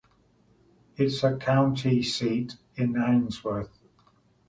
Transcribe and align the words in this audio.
Its 0.97 1.21
county 1.39 2.01
seat 2.01 2.55
is 2.75 2.95
Ainsworth. 2.95 3.77